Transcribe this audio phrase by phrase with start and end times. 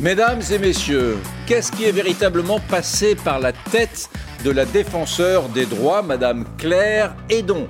[0.00, 4.08] Mesdames et messieurs, qu'est-ce qui est véritablement passé par la tête
[4.44, 7.68] de la défenseur des droits, Madame Claire Edon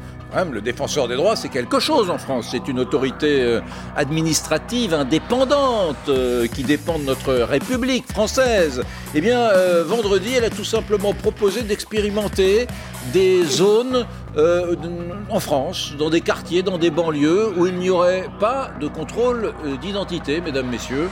[0.53, 2.49] le défenseur des droits, c'est quelque chose en France.
[2.51, 3.61] C'est une autorité euh,
[3.97, 8.83] administrative indépendante euh, qui dépend de notre République française.
[9.15, 12.67] Eh bien, euh, vendredi, elle a tout simplement proposé d'expérimenter
[13.12, 14.07] des zones
[15.31, 19.53] en France, dans des quartiers, dans des banlieues, où il n'y aurait pas de contrôle
[19.81, 21.09] d'identité, mesdames, messieurs.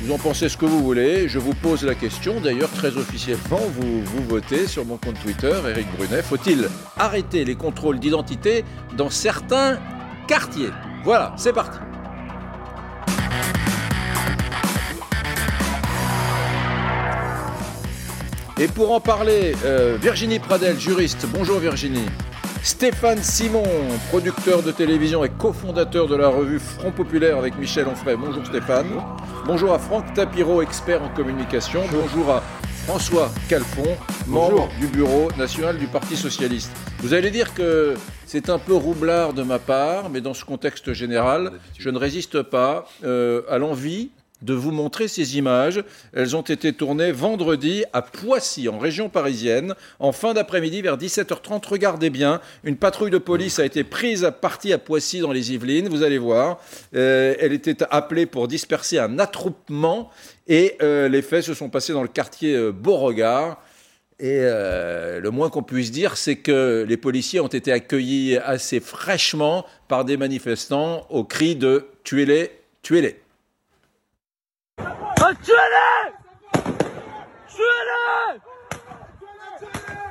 [0.00, 1.28] Vous en pensez ce que vous voulez.
[1.28, 2.40] Je vous pose la question.
[2.40, 6.22] D'ailleurs, très officiellement, vous, vous votez sur mon compte Twitter, Eric Brunet.
[6.22, 8.64] Faut-il arrêter les contrôles d'identité
[8.96, 9.78] dans certains
[10.28, 10.70] quartiers?
[11.04, 11.78] Voilà, c'est parti.
[18.60, 21.26] Et pour en parler, euh, Virginie Pradel, juriste.
[21.32, 22.06] Bonjour Virginie.
[22.62, 23.62] Stéphane Simon,
[24.10, 28.16] producteur de télévision et cofondateur de la revue Front Populaire avec Michel Onfray.
[28.16, 28.88] Bonjour Stéphane.
[29.46, 31.82] Bonjour à Franck Tapiro, expert en communication.
[31.90, 32.42] Bonjour à
[32.86, 36.70] François Calfon, membre du bureau national du Parti socialiste.
[36.98, 37.94] Vous allez dire que
[38.26, 42.42] c'est un peu roublard de ma part, mais dans ce contexte général, je ne résiste
[42.42, 44.10] pas euh, à l'envie
[44.42, 45.82] de vous montrer ces images.
[46.12, 51.66] Elles ont été tournées vendredi à Poissy, en région parisienne, en fin d'après-midi vers 17h30.
[51.66, 55.52] Regardez bien, une patrouille de police a été prise à partie à Poissy dans les
[55.52, 56.60] Yvelines, vous allez voir.
[56.94, 60.10] Euh, elle était appelée pour disperser un attroupement
[60.46, 63.62] et euh, les faits se sont passés dans le quartier euh, Beauregard.
[64.20, 69.64] Et le moins qu'on puisse dire, c'est que les policiers ont été accueillis assez fraîchement
[69.86, 72.50] par des manifestants au cri de tuez-les,
[72.82, 73.20] tuez-les.
[75.30, 76.08] Ah, tuez-les
[77.48, 78.40] Tuez-les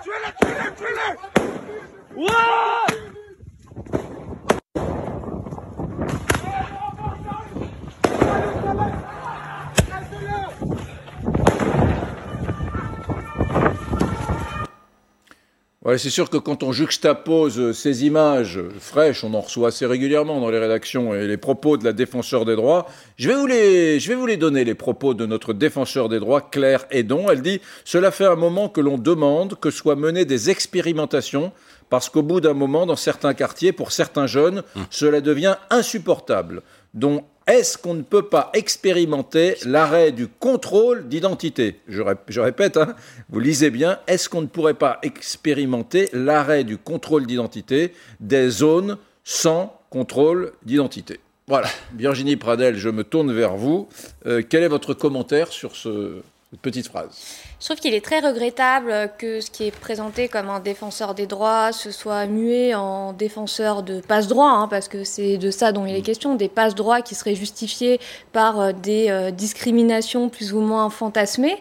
[0.03, 1.13] Tuez-les, tuez-les, tuez-les
[15.87, 20.41] Ouais c'est sûr que quand on juxtapose ces images fraîches, on en reçoit assez régulièrement
[20.41, 23.97] dans les rédactions, et les propos de la défenseur des droits, je vais vous les,
[23.97, 27.29] je vais vous les donner, les propos de notre défenseur des droits, Claire Edon.
[27.29, 31.53] Elle dit Cela fait un moment que l'on demande que soient menées des expérimentations,
[31.89, 34.85] parce qu'au bout d'un moment, dans certains quartiers, pour certains jeunes, hum.
[34.89, 36.63] cela devient insupportable.
[36.97, 42.01] Dont est-ce qu'on ne peut pas expérimenter l'arrêt du contrôle d'identité je,
[42.41, 42.95] répète, hein,
[43.29, 48.97] vous lisez bien, est-ce qu'on ne pourrait pas expérimenter l'arrêt du contrôle d'identité des zones
[49.23, 51.21] sans contrôle d'identité?
[51.47, 53.87] Voilà, Virginie Pradel, je me tourne vers vous.
[54.25, 56.21] Euh, quel est votre commentaire sur ce,
[56.51, 60.49] cette petite phrase je trouve qu'il est très regrettable que ce qui est présenté comme
[60.49, 65.37] un défenseur des droits se soit mué en défenseur de passe-droit, hein, parce que c'est
[65.37, 66.03] de ça dont il est mm.
[66.03, 67.99] question, des passe-droits qui seraient justifiés
[68.31, 71.57] par euh, des euh, discriminations plus ou moins fantasmées.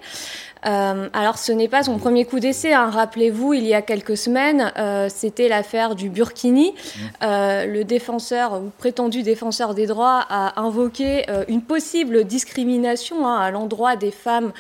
[0.67, 2.73] Euh, alors, ce n'est pas son premier coup d'essai.
[2.73, 2.91] Hein.
[2.91, 6.73] Rappelez-vous, il y a quelques semaines, euh, c'était l'affaire du Burkini.
[6.73, 7.01] Mmh.
[7.23, 13.51] Euh, le défenseur ou prétendu défenseur des droits a invoqué une possible discrimination hein, à
[13.51, 14.53] l'endroit des femmes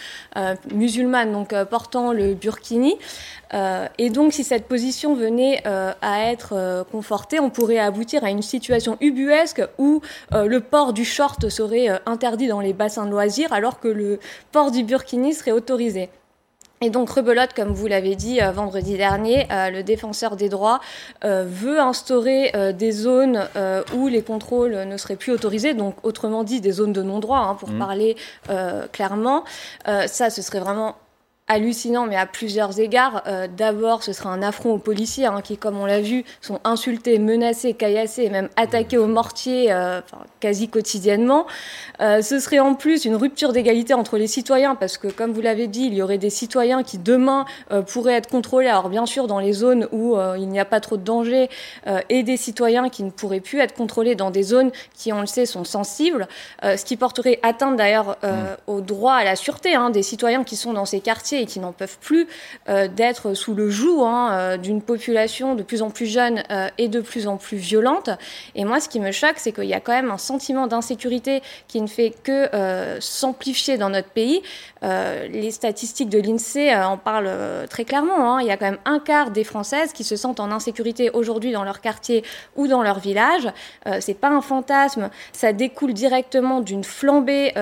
[0.72, 2.96] musulmanes, donc portant le Burkini.
[3.98, 8.96] Et donc, si cette position venait à être confortée, on pourrait aboutir à une situation
[9.00, 10.00] ubuesque où
[10.32, 14.18] le port du short serait interdit dans les bassins de loisirs, alors que le
[14.52, 15.95] port du burkini serait autorisé.
[16.82, 20.80] Et donc, rebelote, comme vous l'avez dit vendredi dernier, le défenseur des droits
[21.22, 23.48] veut instaurer des zones
[23.94, 27.54] où les contrôles ne seraient plus autorisés, donc autrement dit des zones de non-droit, hein,
[27.54, 27.78] pour mmh.
[27.78, 28.16] parler
[28.92, 29.44] clairement.
[29.86, 30.96] ça, ce serait vraiment
[31.48, 33.22] hallucinant, mais à plusieurs égards.
[33.26, 36.58] Euh, d'abord, ce sera un affront aux policiers hein, qui, comme on l'a vu, sont
[36.64, 40.00] insultés, menacés, caillassés et même attaqués au mortier euh,
[40.40, 41.46] quasi quotidiennement.
[42.00, 45.40] Euh, ce serait en plus une rupture d'égalité entre les citoyens parce que, comme vous
[45.40, 47.44] l'avez dit, il y aurait des citoyens qui demain
[47.86, 48.66] pourraient être contrôlés.
[48.66, 51.48] Alors bien sûr, dans les zones où il n'y a pas trop de danger
[52.08, 55.26] et des citoyens qui ne pourraient plus être contrôlés dans des zones qui, on le
[55.26, 56.28] sait, sont sensibles,
[56.62, 58.26] ce qui porterait atteinte d'ailleurs mmh.
[58.66, 61.60] au droit à la sûreté hein, des citoyens qui sont dans ces quartiers et qui
[61.60, 62.26] n'en peuvent plus
[62.68, 66.68] euh, d'être sous le joug hein, euh, d'une population de plus en plus jeune euh,
[66.78, 68.10] et de plus en plus violente.
[68.54, 71.42] Et moi, ce qui me choque, c'est qu'il y a quand même un sentiment d'insécurité
[71.68, 72.48] qui ne fait que
[73.00, 74.42] s'amplifier dans notre pays.
[74.82, 78.36] les statistiques de l'INSEE en parlent très clairement.
[78.36, 78.40] Hein.
[78.40, 81.52] Il y a quand même un quart des Françaises qui se sentent en insécurité aujourd'hui
[81.52, 82.24] dans leur quartier
[82.56, 83.48] ou dans leur village.
[84.00, 87.52] c'est pas un fantasme, ça découle directement d'une flambée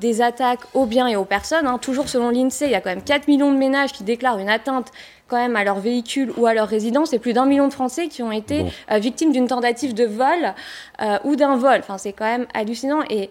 [0.00, 1.66] des attaques aux biens et aux personnes.
[1.66, 1.78] Hein.
[1.78, 4.48] Toujours selon l'INSEE, il y a quand même 4 millions de ménages qui déclarent une
[4.48, 4.90] atteinte
[5.28, 8.08] quand même à leur véhicule ou à leur résidence et plus d'un million de Français
[8.08, 10.52] qui ont été euh, victimes d'une tentative de vol
[11.00, 11.78] euh, ou d'un vol.
[11.78, 13.30] Enfin, c'est quand même hallucinant et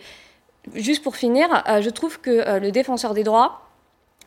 [0.74, 1.50] juste pour finir,
[1.81, 3.63] je trouve que le défenseur des droits,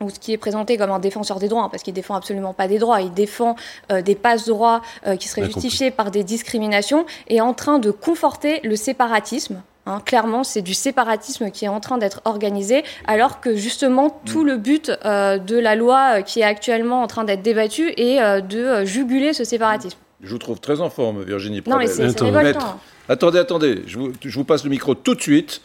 [0.02, 2.52] ou ce qui est présenté comme un défenseur des droits, hein, parce qu'il défend absolument
[2.52, 3.56] pas des droits, il défend
[3.88, 4.82] des passe-droits
[5.18, 9.62] qui seraient justifiés par des discriminations, est en train de conforter le séparatisme.
[9.88, 14.42] Hein, clairement, c'est du séparatisme qui est en train d'être organisé, alors que justement tout
[14.42, 18.20] le but euh, de la loi euh, qui est actuellement en train d'être débattue est
[18.20, 19.96] euh, de juguler ce séparatisme.
[20.24, 22.80] Je vous trouve très en forme, Virginie Non, mais c'est révoltant.
[23.08, 25.60] Attendez, attendez, je vous, je vous, passe le micro tout de suite.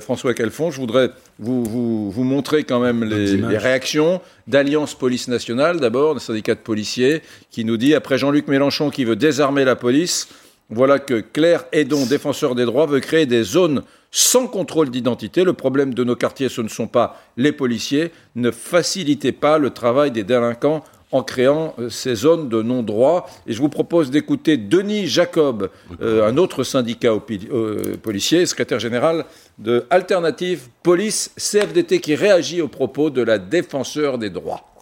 [0.00, 5.28] François Calfon, je voudrais vous, vous, vous montrer quand même les, les réactions d'Alliance Police
[5.28, 7.22] Nationale, d'abord, le syndicat de policiers,
[7.52, 10.28] qui nous dit, après Jean-Luc Mélenchon qui veut désarmer la police,
[10.70, 15.44] voilà que Claire Edon, défenseur des droits, veut créer des zones sans contrôle d'identité.
[15.44, 18.12] Le problème de nos quartiers, ce ne sont pas les policiers.
[18.34, 20.84] Ne facilitez pas le travail des délinquants
[21.14, 23.30] en créant euh, ces zones de non-droit.
[23.46, 25.70] Et je vous propose d'écouter Denis Jacob,
[26.00, 29.24] euh, un autre syndicat euh, policier, secrétaire général
[29.58, 34.73] de Alternative Police CFDT, qui réagit aux propos de la défenseur des droits.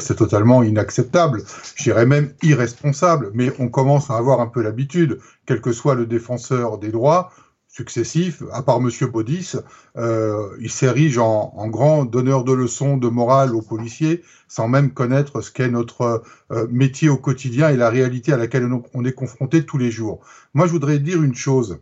[0.00, 1.42] C'est totalement inacceptable,
[1.74, 6.06] j'irais même irresponsable, mais on commence à avoir un peu l'habitude, quel que soit le
[6.06, 7.32] défenseur des droits
[7.66, 9.54] successifs, à part Monsieur Baudis,
[9.96, 15.40] euh, il s'érige en, grand donneur de leçons de morale aux policiers, sans même connaître
[15.40, 16.22] ce qu'est notre
[16.52, 20.20] euh, métier au quotidien et la réalité à laquelle on est confronté tous les jours.
[20.54, 21.80] Moi, je voudrais dire une chose,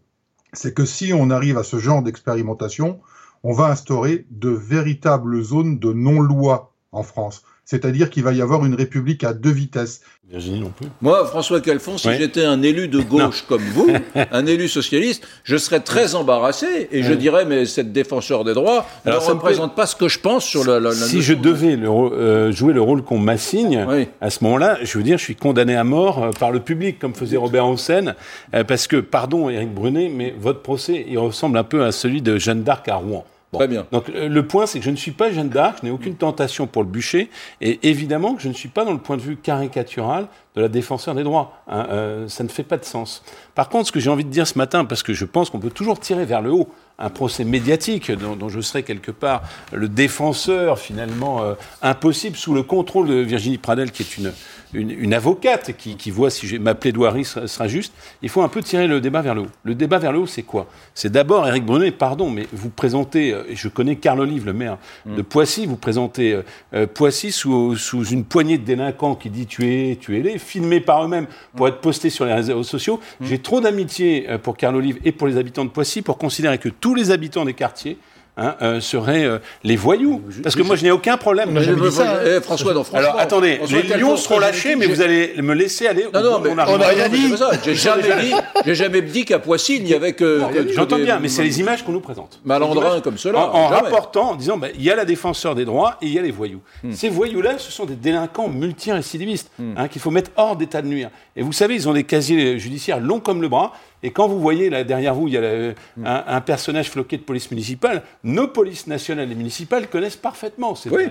[0.54, 2.98] c'est que si on arrive à ce genre d'expérimentation,
[3.42, 8.64] on va instaurer de véritables zones de non-loi en France c'est-à-dire qu'il va y avoir
[8.64, 10.00] une république à deux vitesses.
[10.30, 10.86] Virginie non plus.
[11.02, 13.88] Moi, François Calfon, si j'étais un élu de gauche comme vous,
[14.32, 18.86] un élu socialiste, je serais très embarrassé et je dirais, mais cette défenseur des droits
[19.04, 20.92] ne représente pas ce que je pense sur la.
[20.92, 23.84] si je devais euh, jouer le rôle qu'on m'assigne,
[24.20, 26.98] à ce moment-là, je veux dire, je suis condamné à mort euh, par le public,
[27.00, 28.14] comme faisait Robert Hossein,
[28.54, 32.22] euh, parce que, pardon, Éric Brunet, mais votre procès, il ressemble un peu à celui
[32.22, 33.24] de Jeanne d'Arc à Rouen.
[33.52, 33.86] Très bien.
[33.92, 36.16] Donc euh, le point, c'est que je ne suis pas Jeanne d'Arc, je n'ai aucune
[36.16, 39.22] tentation pour le bûcher, et évidemment que je ne suis pas dans le point de
[39.22, 40.26] vue caricatural
[40.56, 41.62] de la défenseur des droits.
[41.68, 43.22] Hein, euh, ça ne fait pas de sens.
[43.54, 45.60] Par contre, ce que j'ai envie de dire ce matin, parce que je pense qu'on
[45.60, 49.88] peut toujours tirer vers le haut un procès médiatique dont, je serai quelque part le
[49.88, 54.32] défenseur finalement euh, impossible sous le contrôle de Virginie Pradel, qui est une
[54.76, 57.92] une, avocate qui, voit si ma plaidoirie sera, juste,
[58.22, 59.48] il faut un peu tirer le débat vers le haut.
[59.64, 60.66] Le débat vers le haut, c'est quoi?
[60.94, 64.78] C'est d'abord, Éric Brunet, pardon, mais vous présentez, euh, je connais Carl Olive, le maire
[65.06, 65.24] de mm.
[65.24, 66.42] Poissy, vous présentez euh,
[66.74, 71.26] euh, Poissy sous, sous, une poignée de délinquants qui dit tuez, tuez-les, filmés par eux-mêmes
[71.54, 73.00] pour être postés sur les réseaux sociaux.
[73.20, 73.26] Mm.
[73.26, 76.68] J'ai trop d'amitié pour Carl Olive et pour les habitants de Poissy pour considérer que
[76.68, 77.98] tous les habitants des quartiers
[78.38, 80.20] Hein, euh, seraient euh, les voyous.
[80.42, 81.52] Parce que moi, je n'ai aucun problème.
[81.52, 82.20] Moi, dit ça.
[82.22, 86.04] Eh, François, non, Alors, attendez, les lions seront lâchés, mais vous allez me laisser aller.
[86.12, 87.32] Non, non, mais on n'a rien dit.
[87.64, 88.34] J'ai jamais dit,
[88.66, 90.42] j'ai jamais dit qu'à Poissy, il n'y avait que.
[90.74, 92.40] J'entends bien, mais c'est les images qu'on nous présente.
[92.44, 93.38] Malandrins comme cela.
[93.38, 96.18] En, rapportant, en disant, bah, il y a la défenseur des droits et il y
[96.18, 96.60] a les voyous.
[96.82, 96.92] Hmm.
[96.92, 99.74] Ces voyous-là, ce sont des délinquants multirécidivistes hmm.
[99.76, 101.10] hein, qu'il faut mettre hors d'état de nuire.
[101.36, 103.72] Et vous savez, ils ont des casiers judiciaires longs comme le bras.
[104.02, 105.74] Et quand vous voyez là derrière vous, il y a
[106.04, 111.04] un, personnage floqué de police municipale, nos polices nationales et municipales connaissent parfaitement ces oui.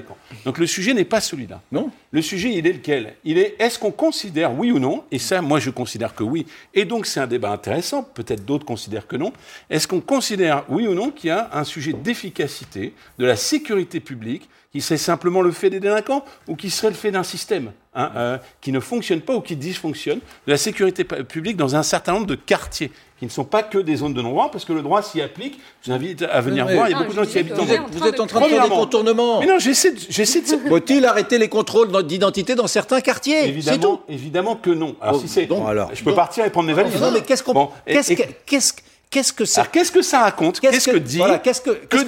[0.44, 1.62] Donc le sujet n'est pas celui-là.
[1.72, 1.90] Non.
[2.12, 3.16] Le sujet, il est lequel?
[3.24, 6.46] Il est est-ce qu'on considère, oui ou non, et ça, moi je considère que oui,
[6.74, 9.32] et donc c'est un débat intéressant, peut-être d'autres considèrent que non,
[9.70, 14.02] est-ce qu'on considère, oui ou non, qu'il y a un sujet d'efficacité, de la sécurité
[14.02, 17.72] publique, qui serait simplement le fait des délinquants ou qui serait le fait d'un système
[17.94, 21.84] hein, euh, qui ne fonctionne pas ou qui dysfonctionne, de la sécurité publique dans un
[21.84, 24.74] certain nombre de quartiers qui ne sont pas que des zones de non-droit, parce que
[24.74, 25.62] le droit s'y applique.
[25.82, 27.72] Je vous invite à venir voir, il y a beaucoup de gens qui habitent vous,
[27.72, 29.40] êtes, vous êtes en train de faire des contournements.
[29.40, 30.68] Mais non, j'essaie de...
[30.68, 33.48] Faut-il arrêter les contrôles d'identité dans certains quartiers?
[33.48, 34.02] Évidemment, tout.
[34.10, 34.98] évidemment que non.
[35.00, 35.50] Alors, si c'est...
[35.50, 37.00] alors, je peux partir et prendre mes valises.
[37.00, 37.70] Non, mais qu'est-ce qu'on...
[37.86, 38.74] qu'est-ce
[39.16, 42.04] Qu'est-ce que ça Qu'est-ce que ça raconte Qu'est-ce que, dit que, la caricature Que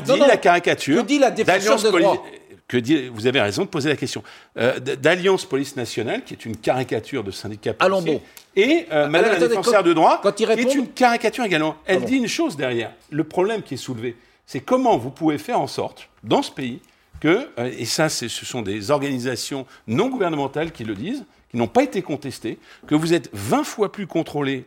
[0.00, 2.24] dit la caricature Que dit la défense de droit
[2.66, 4.22] que dit, vous avez raison de poser la question,
[4.56, 8.22] euh, d'Alliance Police Nationale, qui est une caricature de syndicat policier,
[8.56, 11.76] et euh, Madame la défenseur de droit, qui est une caricature également.
[11.84, 12.92] Elle dit une chose derrière.
[13.10, 14.16] Le problème qui est soulevé,
[14.46, 16.80] c'est comment vous pouvez faire en sorte, dans ce pays,
[17.20, 21.68] que, euh, et ça ce sont des organisations non gouvernementales qui le disent, qui n'ont
[21.68, 24.64] pas été contestées, que vous êtes 20 fois plus contrôlé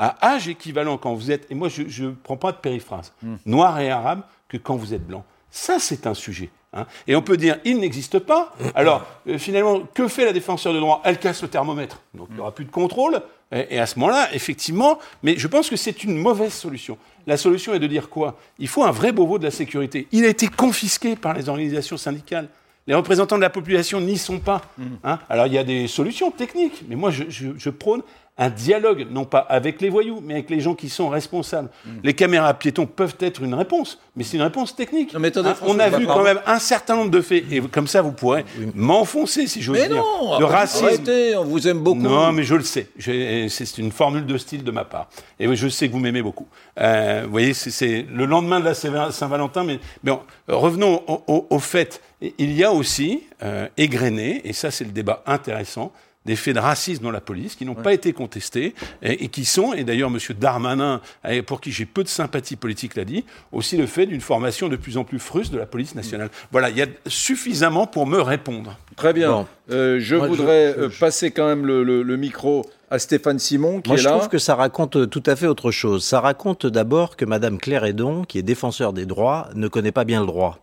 [0.00, 3.36] à âge équivalent quand vous êtes, et moi je ne prends pas de périphrase, hmm.
[3.44, 5.24] noir et arabe, que quand vous êtes blanc.
[5.50, 6.48] Ça, c'est un sujet.
[6.72, 6.86] Hein.
[7.06, 8.54] Et on peut dire, il n'existe pas.
[8.74, 11.02] Alors, euh, finalement, que fait la défenseur de droit?
[11.04, 12.00] Elle casse le thermomètre.
[12.14, 13.20] Donc, il n'y aura plus de contrôle.
[13.52, 16.96] Et, à ce moment-là, effectivement, mais je pense que c'est une mauvaise solution.
[17.26, 18.38] La solution est de dire quoi?
[18.58, 20.06] Il faut un vrai Beauvau de la sécurité.
[20.12, 22.48] Il a été confisqué par les organisations syndicales.
[22.86, 24.62] Les représentants de la population n'y sont pas.
[24.78, 24.84] Hmm.
[25.02, 25.18] Hein.
[25.28, 28.02] Alors, il y a des solutions techniques, mais moi, je prône
[28.40, 31.68] un dialogue, non pas avec les voyous, mais avec les gens qui sont responsables.
[31.84, 31.90] Mm.
[32.02, 35.14] Les caméras piétons peuvent être une réponse, mais c'est une réponse technique.
[35.14, 37.60] Non, mais attendez, Hein, on a vu quand même un certain nombre de faits, et
[37.60, 38.44] comme ça vous pourrez
[38.74, 39.96] m'enfoncer, si j'ose Mais dire.
[39.98, 40.86] non Le racisme.
[40.86, 42.00] Arrêtez, on vous aime beaucoup.
[42.00, 42.88] Non, mais je le sais.
[42.98, 45.08] C'est une formule de style de ma part.
[45.38, 46.46] Et je sais que vous m'aimez beaucoup.
[46.80, 49.64] Euh, vous voyez, c'est- le lendemain de la Saint- Saint-Valentin.
[49.64, 50.12] Mais, mais
[50.48, 52.00] revenons au, au- au fait.
[52.38, 55.92] Il y a aussi euh, égrené, et ça c'est le débat intéressant,
[56.26, 59.44] des faits de racisme dans la police qui n'ont pas été contestés et, et qui
[59.46, 60.18] sont, et d'ailleurs M.
[60.38, 64.20] Darmanin, euh, pour qui j'ai peu de sympathie politique, l'a dit, aussi le fait d'une
[64.20, 66.28] formation de plus en plus fruste de la police nationale.
[66.52, 68.76] Voilà, il y a suffisamment pour me répondre.
[68.96, 69.30] Très bien.
[69.30, 69.46] Bon.
[69.70, 73.38] Euh, je Moi, voudrais je- euh, passer quand même le, le- le micro à Stéphane
[73.38, 74.16] Simon, qui Moi, est je là.
[74.16, 76.04] trouve que ça raconte euh, tout à fait autre chose.
[76.04, 80.04] Ça raconte d'abord que Madame Claire Edon, qui est défenseur des droits, ne connaît pas
[80.04, 80.58] bien le droit.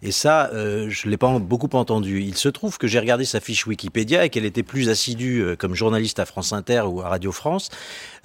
[0.00, 2.20] Et ça, euh, je l'ai pas beaucoup entendu.
[2.22, 5.56] Il se trouve que j'ai regardé sa fiche Wikipédia et qu'elle était plus assidue euh,
[5.56, 7.68] comme journaliste à France Inter ou à Radio France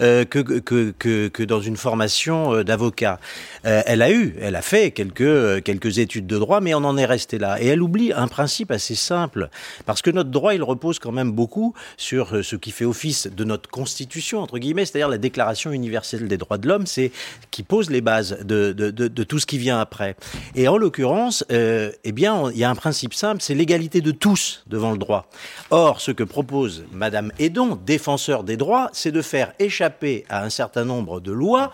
[0.01, 3.19] euh, que, que, que, que dans une formation d'avocat.
[3.63, 7.05] Elle a eu, elle a fait quelques, quelques études de droit, mais on en est
[7.05, 7.61] resté là.
[7.61, 9.49] Et elle oublie un principe assez simple,
[9.85, 13.43] parce que notre droit, il repose quand même beaucoup sur ce qui fait office de
[13.47, 17.11] notre constitution, entre guillemets, c'est-à-dire la Déclaration universelle des droits de l'homme, c'est
[17.49, 20.15] qui pose les bases de, tout ce qui vient après.
[20.55, 24.11] Et en l'occurrence, euh, eh bien, il y a un principe simple, c'est l'égalité de
[24.11, 25.29] tous devant le droit.
[25.71, 30.49] Or, ce que propose Madame Edon, défenseur des droits, c'est de faire échapper à un
[30.49, 31.71] certain nombre de lois,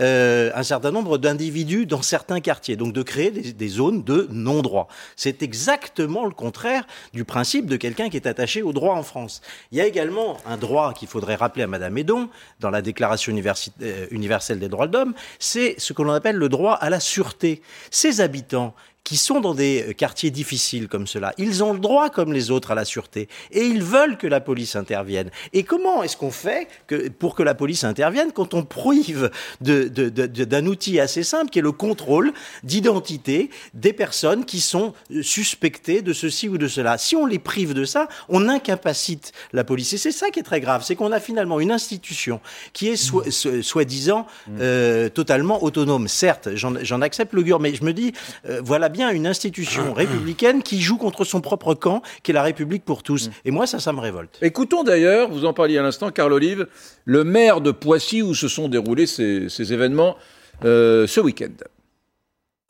[0.00, 4.28] euh, un certain nombre d'individus dans certains quartiers, donc de créer des, des zones de
[4.30, 4.88] non-droit.
[5.16, 9.42] C'est exactement le contraire du principe de quelqu'un qui est attaché au droit en France.
[9.72, 12.28] Il y a également un droit qu'il faudrait rappeler à Madame Edon
[12.60, 16.50] dans la Déclaration euh, universelle des droits de l'homme, c'est ce que l'on appelle le
[16.50, 17.62] droit à la sûreté.
[17.90, 18.74] Ces habitants
[19.06, 22.50] qui sont dans des euh, quartiers difficiles comme cela, ils ont le droit comme les
[22.50, 25.30] autres à la sûreté et ils veulent que la police intervienne.
[25.52, 29.84] Et comment est-ce qu'on fait que, pour que la police intervienne quand on prive de-
[29.98, 32.32] de- de- de- d'un outil assez simple qui est le contrôle
[32.64, 36.98] d'identité des personnes qui sont euh, suspectées de ceci ou de cela?
[36.98, 39.92] Si on les prive de ça, on incapacite la police.
[39.92, 42.40] Et c'est ça qui est très grave, c'est qu'on a finalement une institution
[42.72, 43.22] qui est so-
[43.62, 44.26] soi-disant
[44.58, 46.08] euh, totalement autonome.
[46.08, 48.12] Certes, j'en j'en accepte l'augure, mais je me dis,
[48.48, 52.42] euh, voilà bien une institution républicaine qui joue contre son propre camp, qui est la
[52.42, 53.30] République pour tous.
[53.44, 54.38] Et moi, ça, ça me révolte.
[54.42, 56.66] Écoutons d'ailleurs, vous en parliez à l'instant, Carl Olive,
[57.04, 60.16] le maire de Poissy où se sont déroulés ces, ces événements
[60.64, 61.52] euh, ce week-end.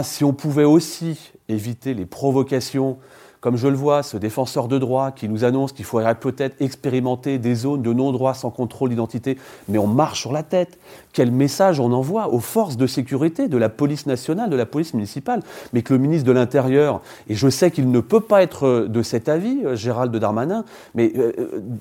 [0.03, 1.19] Si on pouvait aussi
[1.49, 2.99] éviter les provocations,
[3.47, 7.39] comme je le vois, ce défenseur de droit qui nous annonce qu'il faudrait peut-être expérimenter
[7.39, 9.39] des zones de non-droit sans contrôle d'identité,
[9.69, 10.81] mais on marche sur la tête.
[11.13, 14.95] Quel message on envoie aux forces de sécurité de la police nationale, de la police
[14.95, 18.67] municipale, mais que le ministre de l'Intérieur, et je sais qu'il ne peut pas être
[18.67, 20.65] euh, de cet avis, euh, Gérald Darmanin,
[20.97, 21.33] mais euh,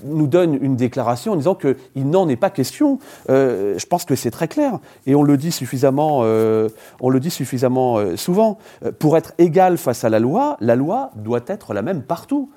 [0.04, 3.00] nous donne une déclaration en disant qu'il n'en est pas question.
[3.28, 8.16] Je pense que c'est très clair, et on le dit suffisamment, on le dit suffisamment
[8.16, 8.60] souvent.
[9.00, 12.52] Pour être égal face à la loi, la loi doit être la même partout.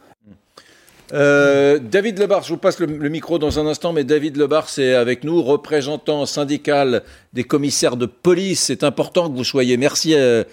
[1.12, 4.68] Euh, David Lebar, je vous passe le, le micro dans un instant, mais David Lebar
[4.76, 7.02] est avec nous, représentant syndical
[7.32, 8.64] des commissaires de police.
[8.64, 9.76] C'est important que vous soyez.
[9.78, 10.44] Merci euh,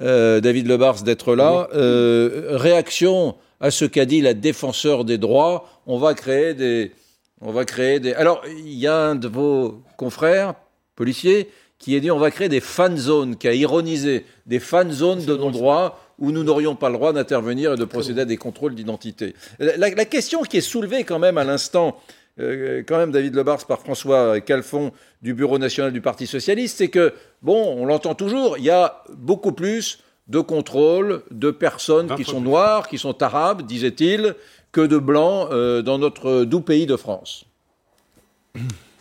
[0.00, 1.68] euh, David Lebars d'être là.
[1.72, 5.68] Réaction à ce qu'a dit la défenseur des droits.
[5.86, 6.92] On va créer des,
[7.40, 8.12] on va créer des.
[8.14, 10.54] Alors il y a un de vos confrères
[10.96, 14.90] policiers qui a dit on va créer des fan zones, qui a ironisé des fan
[14.92, 18.36] zones de non-droit où nous n'aurions pas le droit d'intervenir et de procéder à des
[18.36, 19.34] contrôles d'identité.
[19.58, 22.00] La, question qui est soulevée quand même à l'instant,
[22.40, 24.92] euh, quand même David Lebars par François Calfon
[25.22, 29.02] du Bureau national du Parti socialiste, c'est que, bon, on l'entend toujours, il y a
[29.16, 34.34] beaucoup plus de contrôles de personnes qui sont noires, qui sont arabes, disait-il,
[34.72, 37.44] que de blancs euh, dans notre doux pays de France.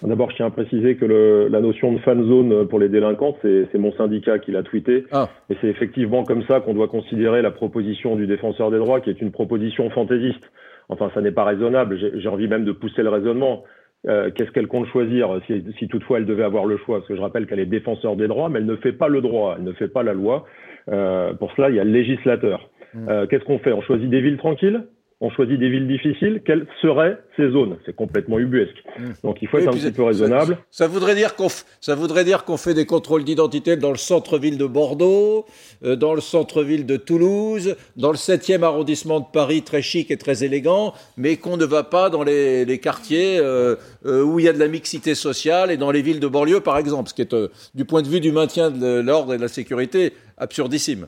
[0.04, 3.38] D'abord, je tiens à préciser que le- la notion de fan zone pour les délinquants,
[3.42, 5.06] c'est mon syndicat qui l'a tweeté.
[5.12, 5.30] Ah.
[5.50, 9.10] Et c'est effectivement comme ça qu'on doit considérer la proposition du défenseur des droits, qui
[9.10, 10.52] est une proposition fantaisiste.
[10.90, 11.98] Enfin, ça n'est pas raisonnable.
[12.16, 13.64] J'ai envie même de pousser le raisonnement.
[14.08, 16.98] Euh, Qu'est-ce qu'elle compte choisir si, si toutefois elle devait avoir le choix?
[16.98, 19.22] Parce que je rappelle qu'elle est défenseur des droits, mais elle ne fait pas le
[19.22, 20.44] droit, elle ne fait pas la loi.
[20.92, 22.70] Euh, pour cela, il y a le législateur.
[23.08, 23.72] Euh, Qu'est-ce qu'on fait?
[23.72, 24.84] On choisit des villes tranquilles?
[25.26, 27.78] On choisit des villes difficiles, quelles seraient ces zones?
[27.86, 28.76] C'est complètement ubuesque.
[29.24, 30.56] Donc il faut être Oui, un petit peu raisonnable.
[30.70, 33.92] Ça, ça voudrait dire qu'on f- ça voudrait dire qu'on fait des contrôles d'identité dans
[33.92, 35.46] le centre-ville de Bordeaux,
[35.86, 40.18] euh, dans le centre-ville de Toulouse, dans le 7e arrondissement de Paris, très chic et
[40.18, 43.76] très élégant, mais qu'on ne va pas dans les, les quartiers euh,
[44.06, 46.60] euh, où il y a de la mixité sociale et dans les villes de banlieue,
[46.60, 47.34] par exemple, ce qui est,
[47.74, 51.08] du point de vue du maintien de l'ordre et de la sécurité, absurdissime.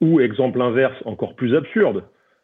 [0.00, 2.02] Ou exemple inverse, encore plus absurde,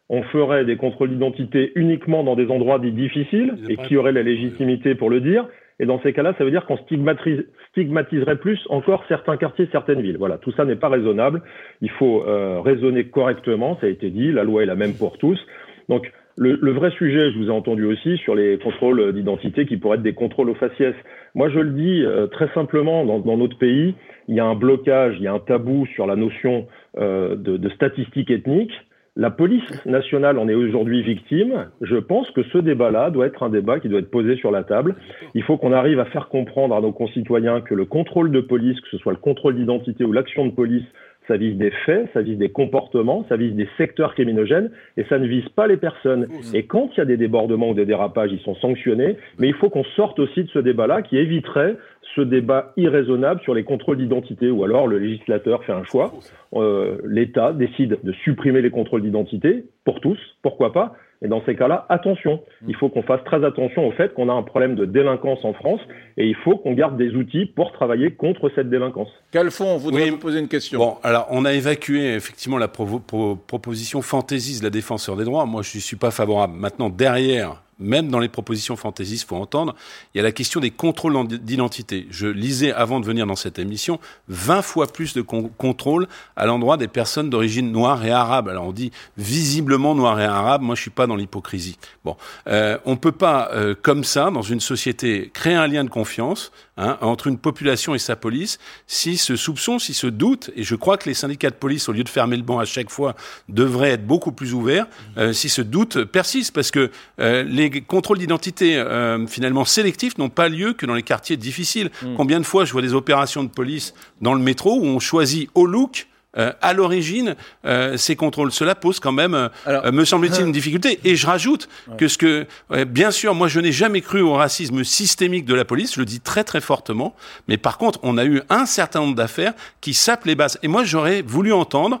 [0.09, 4.23] on ferait des contrôles d'identité uniquement dans des endroits dits difficiles et qui auraient la
[4.23, 5.47] légitimité pour le dire.
[5.79, 10.17] Et dans ces cas-là, ça veut dire qu'on stigmatiserait plus encore certains quartiers, certaines villes.
[10.17, 11.41] Voilà, tout ça n'est pas raisonnable.
[11.81, 15.17] Il faut euh, raisonner correctement, ça a été dit, la loi est la même pour
[15.17, 15.39] tous.
[15.87, 19.77] Donc, le, le, vrai sujet, je vous ai entendu aussi sur les contrôles d'identité qui
[19.77, 20.95] pourraient être des contrôles aux faciès.
[21.35, 23.93] Moi, je le dis euh, très simplement, dans, dans, notre pays,
[24.27, 27.57] il y a un blocage, il y a un tabou sur la notion euh, de,
[27.57, 28.73] de statistiques ethniques.
[29.15, 31.69] La police nationale en est aujourd'hui victime.
[31.81, 34.63] Je pense que ce débat-là doit être un débat qui doit être posé sur la
[34.63, 34.95] table.
[35.33, 38.79] Il faut qu'on arrive à faire comprendre à nos concitoyens que le contrôle de police,
[38.81, 40.85] que ce soit le contrôle d'identité ou l'action de police,
[41.29, 45.19] ça vise des faits, ça vise des comportements, ça vise des secteurs criminogènes et ça
[45.19, 46.27] ne vise pas les personnes.
[46.53, 49.53] Et quand il y a des débordements ou des dérapages, ils sont sanctionnés, mais il
[49.53, 51.77] faut qu'on sorte aussi de ce débat-là qui éviterait
[52.15, 56.11] ce débat irraisonnable sur les contrôles d'identité, ou alors le législateur fait un choix,
[56.55, 61.55] euh, l'État décide de supprimer les contrôles d'identité pour tous, pourquoi pas, et dans ces
[61.55, 64.85] cas-là, attention, il faut qu'on fasse très attention au fait qu'on a un problème de
[64.85, 65.81] délinquance en France
[66.15, 69.09] et il faut qu'on garde des outils pour travailler contre cette délinquance.
[69.31, 70.79] Calfon, vous voudrait vous poser une question.
[70.79, 75.45] Bon, alors on a évacué effectivement la proposition fantaisise de la défenseur des droits.
[75.45, 76.53] Moi, je ne suis pas favorable.
[76.55, 79.75] Maintenant, derrière, même dans les propositions fantaisistes, faut entendre,
[80.13, 82.07] il y a la question des contrôles d'identité.
[82.09, 86.77] Je lisais avant de venir dans cette émission 20 fois plus de contrôles à l'endroit
[86.77, 88.49] des personnes d'origine noire et arabe.
[88.49, 90.61] Alors on dit visiblement noir et arabe.
[90.61, 91.77] Moi, je suis pas dans l'hypocrisie.
[92.03, 92.15] Bon,
[92.47, 96.51] euh, on peut pas euh, comme ça dans une société créer un lien de confiance
[96.77, 100.75] hein, entre une population et sa police si ce soupçon, si ce doute, et je
[100.75, 103.15] crois que les syndicats de police, au lieu de fermer le banc à chaque fois,
[103.47, 104.87] devraient être beaucoup plus ouverts.
[105.17, 110.17] Euh, si ce doute persiste, parce que euh, les les contrôles d'identité euh, finalement sélectifs
[110.17, 111.91] n'ont pas lieu que dans les quartiers difficiles.
[112.01, 112.15] Hmm.
[112.15, 115.49] Combien de fois je vois des opérations de police dans le métro où on choisit
[115.55, 118.51] au look euh, à l'origine euh, ces contrôles.
[118.51, 120.99] Cela pose quand même, euh, me semble-t-il, une difficulté.
[121.03, 121.67] Et je rajoute
[121.97, 122.45] que ce que,
[122.85, 126.05] bien sûr, moi je n'ai jamais cru au racisme systémique de la police, je le
[126.05, 127.15] dis très très fortement,
[127.47, 130.59] mais par contre, on a eu un certain nombre d'affaires qui sapent les bases.
[130.61, 131.99] Et moi j'aurais voulu entendre,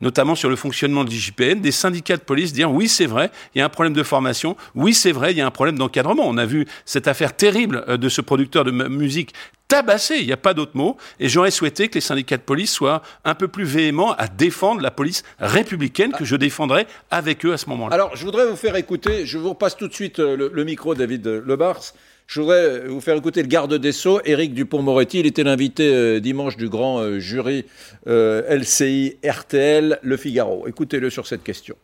[0.00, 3.58] notamment sur le fonctionnement de l'IGPN, des syndicats de police dire oui c'est vrai, il
[3.58, 6.24] y a un problème de formation, oui c'est vrai, il y a un problème d'encadrement.
[6.26, 9.32] On a vu cette affaire terrible de ce producteur de musique
[9.68, 12.72] tabassé, il n'y a pas d'autre mot, et j'aurais souhaité que les syndicats de police
[12.72, 17.52] soient un peu plus véhéments à défendre la police républicaine que je défendrai avec eux
[17.52, 17.94] à ce moment-là.
[17.94, 20.94] Alors, je voudrais vous faire écouter, je vous repasse tout de suite euh, le, micro,
[20.94, 21.92] David Lebars.
[22.26, 25.20] Je voudrais vous faire écouter le garde des Sceaux, Éric Dupont-Moretti.
[25.20, 27.64] Il était l'invité euh, dimanche du grand euh, jury
[28.06, 30.66] LCI RTL Le Figaro.
[30.66, 31.76] Écoutez-le sur cette question.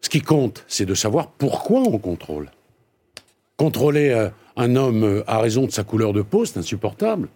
[0.00, 2.50] Ce qui compte, c'est de savoir pourquoi on contrôle.
[3.56, 7.28] Contrôler un homme a raison de sa couleur de peau, c'est insupportable.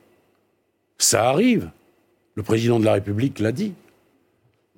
[0.98, 1.70] Ça arrive.
[2.35, 3.72] Le président de la République l'a dit.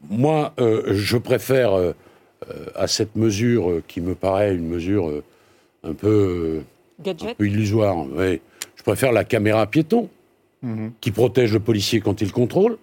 [0.08, 1.92] Moi, euh, je préfère euh,
[2.74, 5.22] à cette mesure euh, qui me paraît une mesure
[5.82, 6.62] un peu,
[7.40, 8.06] illusoire.
[8.76, 10.08] Je préfère la caméra piéton
[10.62, 10.92] mhm.
[11.00, 12.78] qui protège le policier quand il contrôle,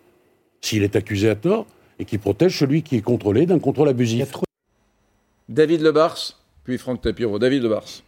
[0.62, 1.65] s'il est accusé à tort,
[2.00, 4.34] et qui protège celui qui est contrôlé d'un contrôle abusif.
[5.48, 7.39] David Lebars, puis Franck Tapiro.
[7.39, 8.04] David Lebars.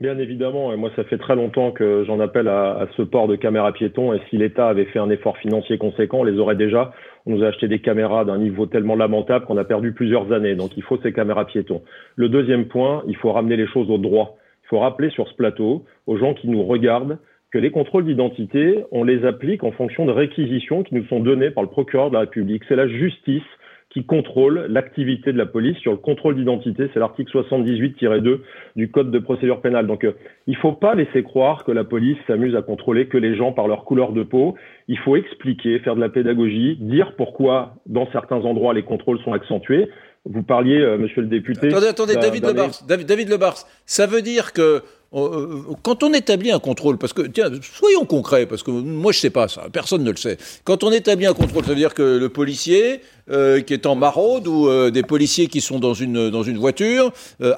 [0.00, 3.34] Bien évidemment, et moi ça fait très longtemps que j'en appelle à, ce port de
[3.34, 6.92] caméras piétons, et si l'État avait fait un effort financier conséquent, on les aurait déjà.
[7.26, 10.54] On nous a acheté des caméras d'un niveau tellement lamentable qu'on a perdu plusieurs années,
[10.54, 11.82] donc il faut ces caméras piétons.
[12.14, 14.36] Le deuxième point, il faut ramener les choses au droit.
[14.64, 17.18] Il faut rappeler sur ce plateau, aux gens qui nous regardent,
[17.50, 21.50] que les contrôles d'identité, on les applique en fonction de réquisitions qui nous sont données
[21.50, 22.62] par le procureur de la République.
[22.68, 23.42] C'est la justice
[23.90, 26.90] qui contrôle l'activité de la police sur le contrôle d'identité.
[26.92, 28.40] C'est l'article 78-2
[28.76, 29.86] du Code de procédure pénale.
[29.86, 30.12] Donc, euh,
[30.46, 33.52] il ne faut pas laisser croire que la police s'amuse à contrôler que les gens
[33.52, 34.56] par leur couleur de peau.
[34.88, 39.32] Il faut expliquer, faire de la pédagogie, dire pourquoi dans certains endroits les contrôles sont
[39.32, 39.88] accentués.
[40.26, 41.68] Vous parliez, euh, monsieur le député.
[41.68, 46.58] Attendez, attendez, David Lebars, David, David Lebars, ça veut dire que quand on établit un
[46.58, 50.10] contrôle, parce que, tiens, soyons concrets, parce que moi je sais pas ça, personne ne
[50.10, 50.36] le sait.
[50.64, 53.94] Quand on établit un contrôle, ça veut dire que le policier euh, qui est en
[53.94, 57.10] maraude ou des policiers qui sont dans une, dans une voiture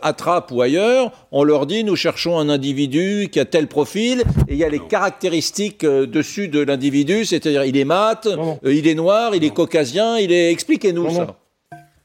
[0.03, 4.53] attrapent ou ailleurs, on leur dit nous cherchons un individu qui a tel profil et
[4.53, 8.29] il y a les caractéristiques dessus de l'individu, c'est-à-dire il est mat,
[8.65, 10.53] il est noir, il est caucasien, il est.
[10.53, 11.37] Expliquez-nous ça.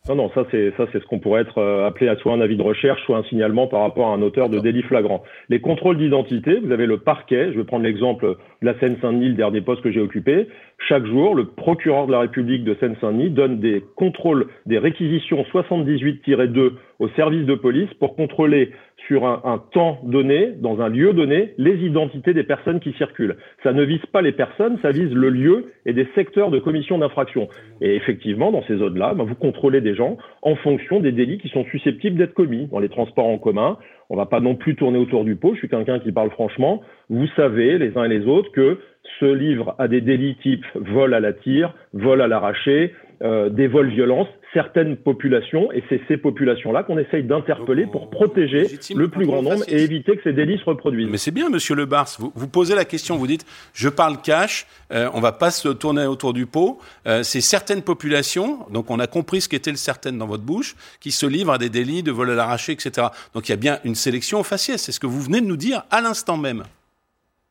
[0.07, 2.39] Non, non, ça c'est ça c'est ce qu'on pourrait être euh, appelé à soit un
[2.39, 5.23] avis de recherche, soit un signalement par rapport à un auteur de délit flagrant.
[5.49, 7.51] Les contrôles d'identité, vous avez le parquet.
[7.51, 10.47] Je vais prendre l'exemple de la Seine-Saint-Denis, le dernier poste que j'ai occupé.
[10.87, 16.73] Chaque jour, le procureur de la République de Seine-Saint-Denis donne des contrôles, des réquisitions 78-2
[16.99, 18.73] au service de police pour contrôler
[19.07, 23.37] sur un, temps donné, dans un lieu donné, les identités des personnes qui circulent.
[23.63, 26.97] Ça ne vise pas les personnes, ça vise le lieu et des secteurs de commission
[26.97, 27.47] d'infraction.
[27.81, 31.49] Et effectivement, dans ces zones-là, ben, vous contrôlez des gens en fonction des délits qui
[31.49, 32.67] sont susceptibles d'être commis.
[32.67, 33.77] Dans les transports en commun,
[34.09, 35.53] on va pas non plus tourner autour du pot.
[35.53, 36.81] Je suis quelqu'un qui parle franchement.
[37.09, 38.79] Vous savez, les uns et les autres, que
[39.19, 43.67] ce livre a des délits type vol à la tire, vol à l'arraché, euh, des
[43.67, 49.25] vols violences, certaines populations, et c'est ces populations-là qu'on essaye d'interpeller pour protéger le plus
[49.25, 51.09] grand nombre et éviter que ces délits se reproduisent.
[51.11, 54.21] Mais c'est bien, monsieur Le Bars, vous, vous, posez la question, vous dites, je parle
[54.21, 58.89] cash, euh, on va pas se tourner autour du pot, euh, c'est certaines populations, donc
[58.89, 61.69] on a compris ce qu'était le certaine dans votre bouche, qui se livrent à des
[61.69, 63.07] délits de vol à l'arraché, etc.
[63.33, 65.47] Donc il y a bien une sélection au faciès, c'est ce que vous venez de
[65.47, 66.63] nous dire à l'instant même.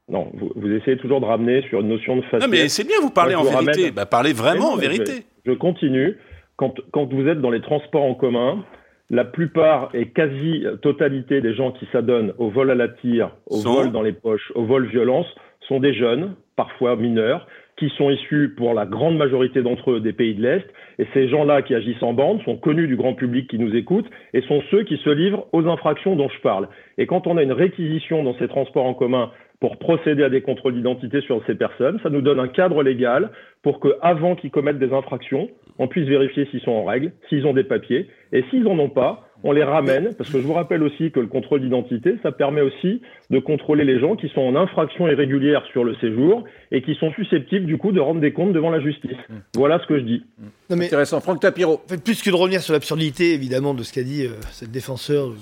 [0.09, 2.43] Non, vous, vous, essayez toujours de ramener sur une notion de faciès.
[2.43, 3.83] Non, mais c'est bien, vous parlez en vérité.
[3.83, 3.91] Ramène...
[3.95, 5.25] Bah, parlez vraiment non, en vérité.
[5.45, 6.17] Je, je continue.
[6.57, 8.65] Quand, quand, vous êtes dans les transports en commun,
[9.11, 13.93] la plupart et quasi-totalité des gens qui s'adonnent au vol à la tire, au vol
[13.93, 15.27] dans les poches, au vol violence,
[15.69, 20.13] sont des jeunes, parfois mineurs, qui sont issus pour la grande majorité d'entre eux des
[20.13, 20.65] pays de l'Est.
[20.99, 24.07] Et ces gens-là qui agissent en bande sont connus du grand public qui nous écoute
[24.33, 26.69] et sont ceux qui se livrent aux infractions dont je parle.
[26.99, 29.33] Et quand on a une réquisition dans ces transports en commun
[29.65, 31.99] pour procéder à des contrôles d'identité sur ces personnes.
[32.03, 33.31] Ça nous donne un cadre légal
[33.63, 37.47] pour que, avant qu'ils commettent des infractions, on puisse vérifier s'ils sont en règle, s'ils
[37.47, 40.55] ont des papiers, et s'ils en ont pas, on les ramène, parce que je vous
[40.55, 44.41] rappelle aussi que le contrôle d'identité, ça permet aussi de contrôler les gens qui sont
[44.41, 48.33] en infraction irrégulière sur le séjour et qui sont susceptibles du coup de rendre des
[48.33, 49.11] comptes devant la justice.
[49.29, 49.35] Mmh.
[49.55, 50.23] Voilà ce que je dis.
[50.71, 51.21] Non mais, Intéressant.
[51.21, 51.75] Franck Tapiro.
[51.75, 54.71] En fait, plus que de revenir sur l'absurdité, évidemment, de ce qu'a dit euh, cette
[54.71, 55.33] défenseur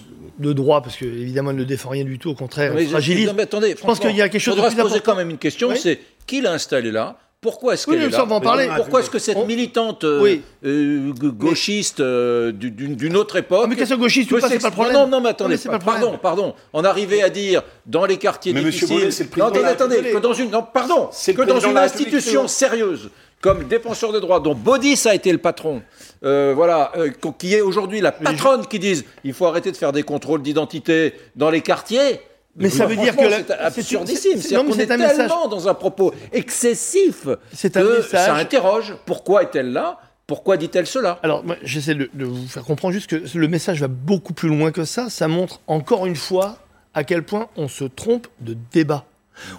[0.41, 3.29] de droit, parce que évidemment, elle ne défend rien du tout, au contraire, elle fragilise.
[3.29, 4.99] Non, mais attendez, je pense qu'il y a quelque chose de plus important.
[5.05, 7.19] quand même une question, oui c'est qui l'a installé là?
[7.43, 8.69] Pourquoi est-ce oui, qu'elle est là là en parler.
[8.77, 9.45] Pourquoi est-ce que cette on...
[9.45, 10.43] militante euh, oui.
[10.65, 14.69] euh, gauchiste euh, d'une autre époque ah, Mais qu'elle soit gauchiste ou pas, c'est pas
[14.69, 14.95] le problème.
[14.95, 16.55] Non, non, mais attendez, non, mais pas pardon, pardon.
[16.73, 19.13] On arrivait à dire dans les quartiers mais difficiles.
[19.13, 22.47] C'est le président non, attendez, attendez, que dans une, non, pardon, que dans une institution
[22.47, 25.83] sérieuse comme défenseur des droits, dont Baudis a été le patron,
[26.25, 29.91] euh, voilà, euh, qui est aujourd'hui la patronne qui disent il faut arrêter de faire
[29.91, 32.21] des contrôles d'identité dans les quartiers.
[32.57, 34.41] Mais ça veut dire que c'est absurdissime.
[34.41, 35.31] C'est qu'on est, est tellement message...
[35.51, 38.27] dans un propos excessif c'est que message...
[38.27, 38.95] ça interroge.
[39.07, 39.99] Pourquoi est-elle là?
[40.27, 41.19] Pourquoi dit-elle cela?
[41.23, 44.49] Alors, moi, j'essaie de, de, vous faire comprendre juste que le message va beaucoup plus
[44.49, 45.11] loin que ça.
[45.11, 46.59] Ça montre encore une fois
[46.95, 49.05] à quel point on se trompe de débat.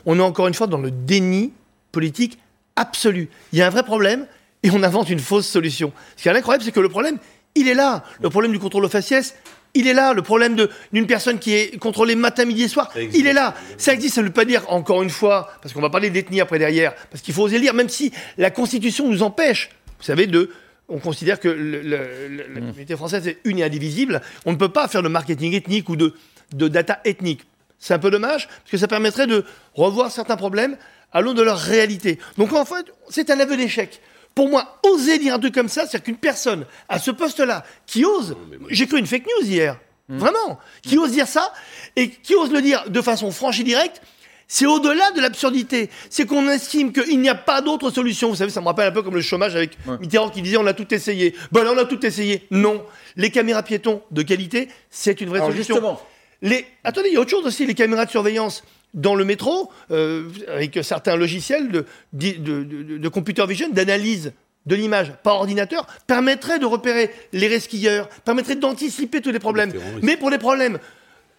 [0.05, 1.51] On est encore une fois dans le déni
[1.91, 2.37] politique
[2.75, 3.29] absolu.
[3.51, 4.25] Il y a un vrai problème
[4.61, 5.91] et on invente une fausse solution.
[6.15, 7.17] Ce qui est incroyable, c'est que le problème,
[7.55, 8.03] il est là.
[8.21, 9.35] Le problème du contrôle aux faciès,
[9.73, 10.13] il est là.
[10.13, 10.55] Le problème
[10.91, 13.55] d'une personne qui est contrôlée matin, midi et soir, il est là.
[13.77, 16.41] Ça existe, ça ne veut pas dire, encore une fois, parce qu'on va parler d'ethnie
[16.41, 20.27] après derrière, parce qu'il faut oser lire, même si la Constitution nous empêche, vous savez,
[20.27, 20.49] de...
[20.89, 24.21] On considère que le, le, le, la communauté française est une et indivisible.
[24.45, 26.13] On ne peut pas faire de marketing ethnique ou de,
[26.53, 27.41] de data ethnique.
[27.79, 30.75] C'est un peu dommage, parce que ça permettrait de revoir certains problèmes
[31.13, 32.19] à l'aune de leur réalité.
[32.37, 34.01] Donc en fait, c'est un aveu d'échec.
[34.35, 38.03] Pour moi, oser dire un truc comme ça, c'est-à-dire qu'une personne à ce poste-là, qui
[38.05, 38.35] ose,
[38.69, 40.17] j'ai cru une fake news hier, mmh.
[40.17, 40.99] vraiment, qui mmh.
[40.99, 41.53] ose dire ça,
[41.95, 44.01] et qui ose le dire de façon franche et directe,
[44.47, 45.89] c'est au-delà de l'absurdité.
[46.09, 48.29] C'est qu'on estime qu'il n'y a pas d'autre solution.
[48.29, 49.97] Vous savez, ça me rappelle un peu comme le chômage avec ouais.
[49.99, 51.33] Mitterrand qui disait on a tout essayé.
[51.51, 52.45] Ben là, on a tout essayé.
[52.51, 52.85] Non.
[53.15, 55.75] Les caméras piétons de qualité, c'est une vraie Alors solution.
[55.75, 56.01] Justement.
[56.43, 56.67] Les...
[56.83, 58.63] Attendez, il y a autre chose aussi, les caméras de surveillance
[58.93, 64.33] dans le métro, euh, avec certains logiciels de, de, de, de computer vision, d'analyse
[64.65, 69.73] de l'image par ordinateur, permettrait de repérer les resquilleurs, permettrait d'anticiper tous les problèmes.
[70.01, 70.79] Mais pour les problèmes,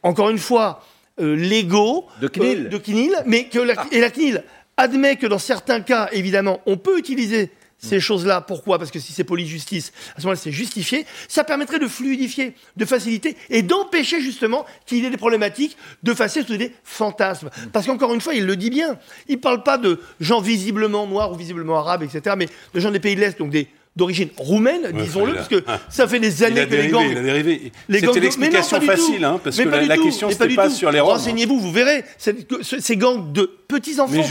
[0.03, 0.85] encore une fois,
[1.21, 3.87] euh, légaux, de CNIL, euh, de CNIL mais que la, ah.
[3.93, 4.43] et la CNIL
[4.77, 7.51] admet que dans certains cas, évidemment, on peut utiliser
[7.85, 8.40] ces choses-là.
[8.40, 8.79] Pourquoi?
[8.79, 11.07] Parce que si c'est police-justice, à ce moment-là, c'est justifié.
[11.29, 16.14] Ça permettrait de fluidifier, de faciliter et d'empêcher justement qu'il y ait des problématiques de
[16.14, 17.51] faciès ou des fantasmes.
[17.73, 18.99] Parce qu'encore une fois, il le dit bien.
[19.29, 22.90] Il ne parle pas de gens visiblement noirs ou visiblement arabes, etc., mais de gens
[22.90, 26.42] des pays de l'Est, donc des d'origine roumaine, ouais, disons-le, parce que ça fait des
[26.44, 27.11] années que les gangs...
[27.11, 27.72] Il a dérivé.
[27.88, 31.00] C'était l'explication facile, hein, parce mais que la, la question, c'était pas, pas sur les
[31.00, 31.12] Roms.
[31.12, 34.22] Renseignez-vous, vous verrez, ces gangs de petits-enfants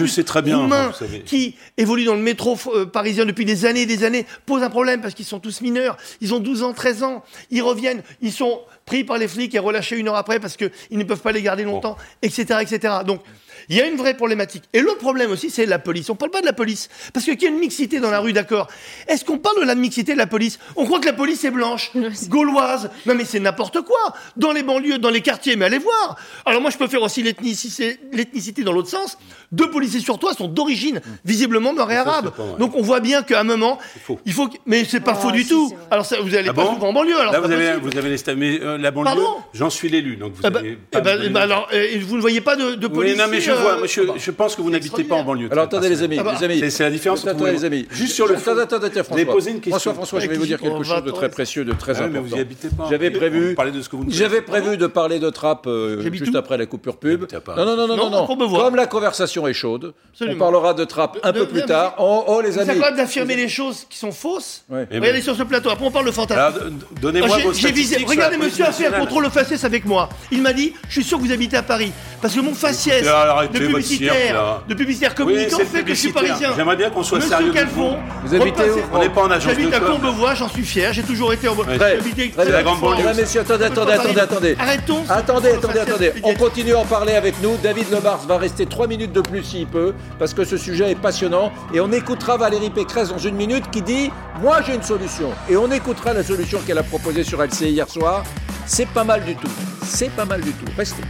[0.45, 0.91] roumains
[1.25, 4.69] qui évoluent dans le métro euh, parisien depuis des années et des années, posent un
[4.69, 8.31] problème parce qu'ils sont tous mineurs, ils ont 12 ans, 13 ans, ils reviennent, ils
[8.31, 11.31] sont pris par les flics et relâchés une heure après parce qu'ils ne peuvent pas
[11.31, 11.97] les garder longtemps, bon.
[12.21, 12.95] etc., etc.
[13.05, 13.21] Donc,
[13.69, 14.63] Il y a une vraie problématique.
[14.73, 16.09] Et l'autre problème aussi, c'est la police.
[16.09, 16.89] On parle pas de la police.
[17.13, 18.67] Parce qu'il y a une mixité dans la rue, d'accord.
[19.07, 21.51] Est-ce qu'on parle de la mixité de la police On croit que la police est
[21.51, 21.91] blanche,
[22.29, 22.89] gauloise.
[23.05, 24.13] Non mais c'est n'importe quoi.
[24.37, 26.17] Dans les banlieues, dans les quartiers, mais allez voir.
[26.45, 29.17] Alors moi, je peux faire aussi l'ethnicité dans l'autre sens.
[29.51, 32.31] Deux policiers sur toi sont d'origine, visiblement nord et arabe.
[32.59, 34.19] Donc on voit bien qu'à un moment, faux.
[34.25, 34.57] il faut que...
[34.65, 35.73] Mais c'est pas Ah, faux du si, tout.
[35.91, 37.19] Alors ça, vous allez Ah pas bon souvent en banlieue.
[37.19, 39.21] Alors Là, c'est vous avez, vous avez les mais euh, la banlieue,
[39.53, 41.87] j'en suis l'élu, donc vous Eh ben, avez eh pas besoin eh me alors, euh,
[42.01, 44.13] vous ne voyez pas de, de Oui, policiers non, mais je euh, vois, je, ah
[44.17, 45.49] je pense que vous n'habitez pas en banlieue.
[45.51, 46.59] Alors attendez les amis, Ah les amis.
[46.59, 47.87] C'est- c'est la différence entre les amis.
[47.91, 48.57] Juste sur le fond.
[48.57, 49.25] Attendez, attendez, François.
[49.33, 49.71] posé une question.
[49.71, 52.09] François, François, je vais vous dire quelque chose de très précieux, de très Ah oui,
[52.11, 52.35] mais important.
[52.35, 52.87] vous y habitez pas.
[52.89, 55.67] J'avais prévu- Vous parlez de ce que vous nous J'avais prévu de parler de trappe
[55.67, 57.25] euh, juste après la coupure pub.
[57.55, 58.27] Non, non, non, non, Non.
[58.27, 61.95] Comme la conversation est chaude, on parlera de trappe un peu plus de- tard.
[61.99, 62.79] Oh, oh, les C'est amis.
[62.79, 64.63] capable d'affirmer les choses qui sont fausses.
[64.91, 66.71] Eh Regardez sur ce plateau, après on parle de fantasme.
[67.01, 68.07] Donnez-moi Ah, j'ai- vos statistiques.
[68.07, 70.09] Regardez, monsieur a fait un contrôle faciès avec moi.
[70.31, 71.91] Il m'a dit, je suis sûr que vous habitez à Paris.
[72.21, 74.61] Parce que mon faciès alors, arrêtez de votre publicitaire, cirque, là.
[74.67, 76.29] de publicitaire Oui, communicant c'est fait que je suis publicitaire.
[76.37, 76.53] parisien.
[76.55, 77.51] J'aimerais bien qu'on soit Monsieur sérieux.
[77.51, 79.89] Calfon, Vous habitez où On n'est pas en agence J'habite de à com.
[79.89, 80.93] Courbevois, j'en suis fier.
[80.93, 81.55] J'ai toujours été en.
[81.55, 83.13] Très- très la grande banlieue.
[83.15, 84.55] Messieurs, attendez, attendez, attendez, attendez.
[84.59, 85.03] Arrêtons.
[85.09, 86.13] Attendez, attendez, attendez.
[86.23, 87.57] On continue à en parler avec nous.
[87.61, 90.95] David Lebars va rester trois minutes de plus s'il peut, parce que ce sujet est
[90.99, 91.51] passionnant.
[91.73, 95.29] Et on écoutera Valérie Pécresse dans une minute qui dit Moi j'ai une solution.
[95.49, 98.23] Et on écoutera la solution qu'elle a proposée sur LCI hier soir.
[98.65, 99.47] C'est pas mal du tout.
[99.85, 100.65] C'est pas mal du tout.
[100.77, 101.03] Restez.